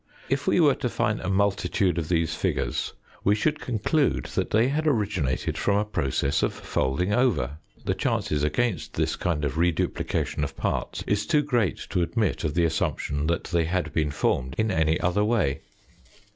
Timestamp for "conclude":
3.59-4.25